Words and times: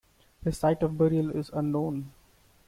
His 0.43 0.57
site 0.57 0.81
of 0.81 0.97
burial 0.97 1.29
is 1.29 1.51
unknown. 1.53 2.11